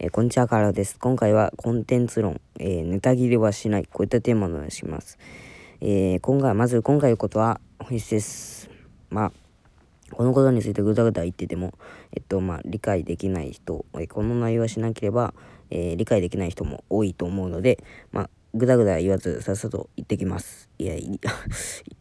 [0.00, 0.98] えー、こんにちは、カラです。
[0.98, 5.18] 今回はコンテンツ論、えー、ネタ切れはしない、こういったテーマを話します。
[5.80, 8.68] えー、今回、まず今回のことは本質です。
[9.10, 9.32] まあ、
[10.10, 11.74] このことについてぐだぐだ言ってても、
[12.12, 15.32] えっと、まあ、理解できない人、えこの内容はしなければ、
[15.70, 17.78] え理解できない人も多いと思うので、
[18.10, 20.68] まあ、ぐだぐだ言わず、さっさと言ってきます。
[20.76, 21.18] いや、言 っ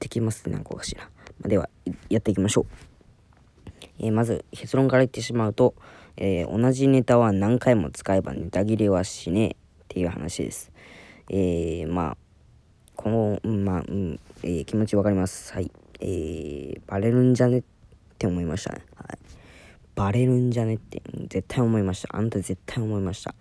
[0.00, 1.04] てきますってなんかおかしいな。
[1.04, 1.10] ま
[1.44, 1.70] あ、では、
[2.08, 2.66] やっていきましょう。
[4.00, 5.76] えまず、結論から言ってしまうと、
[6.16, 9.54] えー、同じネタは何回も使えばネタ切れはしねえっ
[9.88, 10.72] ていう話です。
[11.28, 12.16] えー、まあ、
[12.94, 15.52] この、まあ、うん、えー、気持ちわかります。
[15.52, 15.70] はい。
[16.00, 17.62] えー、バレるんじゃねっ
[18.18, 18.84] て思いましたね。
[18.94, 19.18] はい。
[19.94, 22.16] バレるんじゃねって、絶対思いました。
[22.16, 23.34] あんた絶対思いました。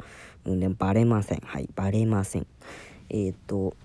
[0.46, 1.42] うん、でもバレません。
[1.46, 2.48] はい、バレません。
[3.10, 3.76] えっ、ー、と、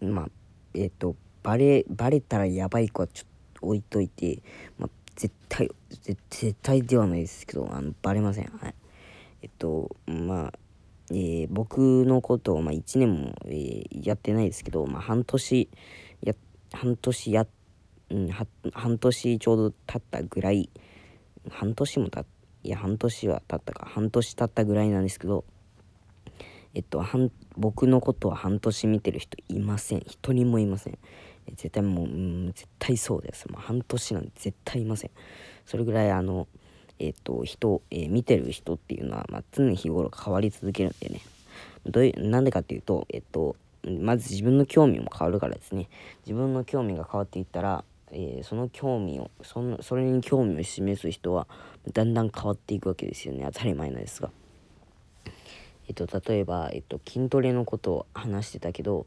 [0.00, 0.28] まあ、
[0.74, 4.40] えっ、ー、と、バレ、バレたらやばい子はちょっと置いといて、
[4.78, 5.70] まあ、絶対
[6.00, 8.52] 絶対ではないですけどあのバレません。
[8.60, 8.74] はい。
[9.42, 10.58] えっとまあ
[11.10, 15.68] えー、僕のことを、まあ、1年も、えー、やってないですけど、まあ、半年
[16.22, 16.34] や
[16.72, 17.46] 半年や、
[18.10, 18.28] うん、
[18.72, 20.68] 半年ちょうど経ったぐらい
[21.48, 22.24] 半年もた
[22.64, 25.44] いや半年は経ったか半年経ったぐらいなんですけど
[26.74, 27.02] えっと
[27.56, 30.00] 僕のことは半年見てる人いません。
[30.00, 30.98] 一人もいません。
[31.52, 33.48] 絶対もう、うん、絶対そうです。
[33.50, 35.10] もう半年なんて絶対いません。
[35.64, 36.48] それぐらいあの、
[36.98, 41.20] えっ、ー、と、人、えー、見てる人っていうのは、まあ、常日頃変わり続けるんでね。
[41.84, 43.56] どういう、なんでかっていうと、えっ、ー、と、
[44.00, 45.88] まず自分の興味も変わるからですね。
[46.26, 51.46] 自分の興味が変わっていったら、えその興味をその、それに興味を示す人は、
[51.92, 53.44] だんだん変わっていくわけですよね。
[53.52, 54.30] 当たり前なんですが。
[55.88, 59.06] えっと、例えば、えっと、筋トレのことを話してたけど、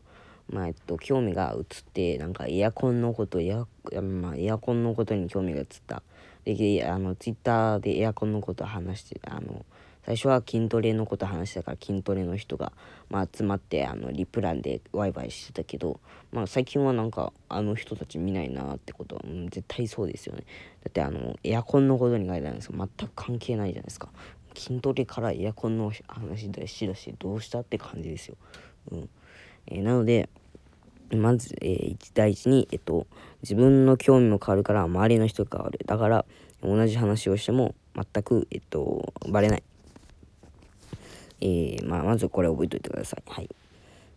[0.50, 3.66] まあ、えっと、興味が移って、なんかエアコンのこと、エア,、
[4.02, 6.04] まあ、エアコンのことに興味が移った。
[6.46, 9.66] で、あの、ツイッターでエアコンのこと話して、あの、
[10.10, 12.72] 最初は筋トレのこと話したから筋トレの人が、
[13.12, 16.00] まあ、集まってあのリプランでワイワイしてたけど、
[16.32, 20.46] まあ、最近はなんかあの人たち見ないなってことは、うん、絶対そうですよね。
[20.84, 24.10] だってあのエアコンのことに書いてあるんですけど全く関係ないじゃないですか。
[24.56, 28.36] 筋トレからエアコンの話だしだしどうしたって感じですよ、
[28.92, 29.10] うん。
[29.68, 30.28] えー、なので
[31.16, 33.08] まず、えー、第一に、えっと、
[33.42, 35.80] 自分の興味も変わるから周りの人が変わる。
[35.86, 36.26] だから、
[36.62, 39.64] 同じ話をしても全く、えっと、バレない。
[41.42, 43.24] えー、まあ、まずこれ覚えておいてください。
[43.28, 43.50] はい。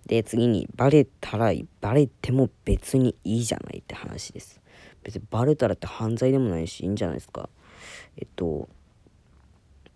[0.06, 4.60] で、次に、バレたら、バレても別にいいじゃないって話です。
[5.04, 7.48] 別にバレたらって犯罪でもないし、いいんじゃないですか。
[8.16, 8.68] えっと、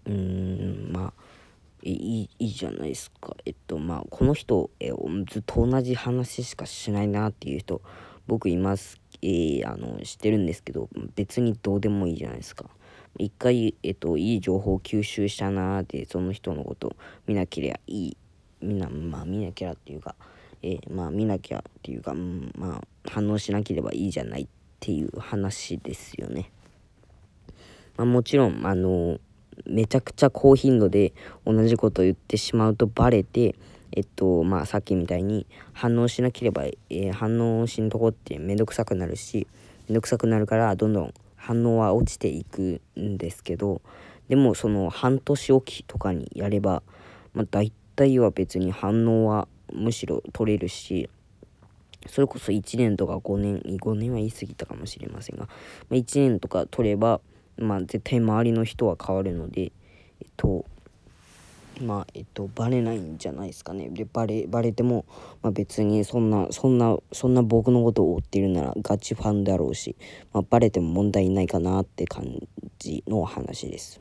[0.06, 0.75] うーん、
[1.86, 4.90] いいいいじゃないですかえっとまあこの人、え
[5.30, 7.80] ずっと同じ話しかしないなっていう人
[8.26, 12.64] 僕います、えー、あの知ってるんですけど別にどうでもいいじゃないですか
[13.18, 16.96] 一回、えっと、いい情報を吸収したなーってその人のこと
[17.26, 18.16] 見なければいい
[18.60, 20.16] みんなまあ見なきゃっていうか、
[20.62, 24.48] えー、まあ見なきゃっていうか、うん、まあ反応しなければいいじゃないっ
[24.80, 26.50] ていう話ですよね。
[27.96, 29.18] まあ、もちろんあの
[29.64, 31.12] めちゃくちゃ高頻度で
[31.44, 33.54] 同じこと言ってしまうとバレて
[33.92, 39.46] えっとまあさっきみたいに反応しなければ、えー、反応しんとこってめんどくさくなるし
[39.88, 43.80] めんどくさくなるからどんどん反応は落ちていくんですけど
[44.28, 46.82] でもその半年おきとかにやれば、
[47.32, 51.08] まあ、大体は別に反応はむしろ取れるし
[52.08, 55.50] それこそ1年とか5年5年は言い過ぎたかもしれませんが、ま
[55.92, 57.20] あ、1年とか取れば
[57.58, 59.72] まあ絶対周りの人は変わるので
[60.20, 60.64] えっと
[61.80, 63.88] まあえっとバレないんじゃないですかね。
[63.90, 65.04] でバレバレても、
[65.42, 69.96] まあ、別にそんなそんなそんな僕のことを追ってるならガチファンだろうし、
[70.32, 72.24] まあ、バレても問題ないかなって感
[72.78, 74.00] じの話です、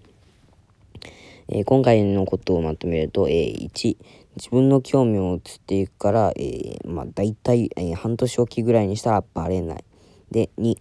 [1.49, 3.97] えー、今回のことをまとめると、えー、1
[4.37, 9.83] 自分の興味を移っていくから、えー、まあ大体、えー、半年おきぐらいにしたらバレない。
[10.31, 10.77] で2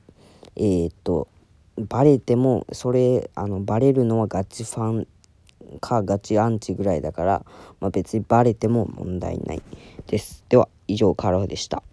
[0.56, 1.28] えー、っと
[1.76, 5.06] バレてもそれあのバレるのはガチファン
[5.80, 7.44] かガチアンチぐらいだから、
[7.80, 9.62] まあ、別にバレても問題ない
[10.06, 10.44] です。
[10.48, 11.82] では以上カラフでした。